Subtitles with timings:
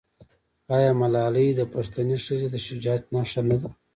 [0.75, 3.69] آیا ملالۍ د پښتنې ښځې د شجاعت نښه نه ده؟